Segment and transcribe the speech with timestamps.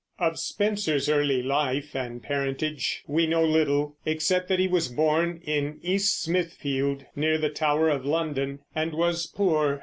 [0.17, 5.77] Of Spenser's early life and parentage we know little, except that he was born in
[5.83, 9.79] East Smithfield, near the Tower of London, and was poor.